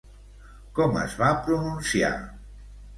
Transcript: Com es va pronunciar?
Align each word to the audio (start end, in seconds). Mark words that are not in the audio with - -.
Com 0.79 0.97
es 1.03 1.15
va 1.21 1.29
pronunciar? 1.47 2.15